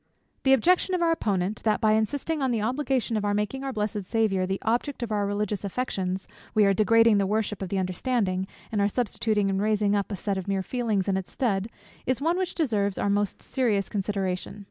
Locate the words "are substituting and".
8.81-9.61